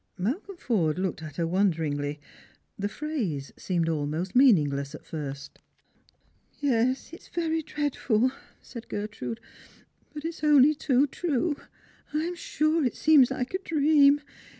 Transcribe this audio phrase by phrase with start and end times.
[0.17, 2.19] Malcolm Forde looked at her wonderingly;
[2.75, 5.59] the phrase seemed almost meaningless at first.
[6.59, 7.01] 378 Strartfjers and Pilgrims.
[7.05, 8.31] "Yes, it's very dreadful,"
[8.63, 9.39] said Gertrude,
[10.15, 11.57] "but it's only loo true.
[12.13, 14.21] I'm sure it seems like a dream.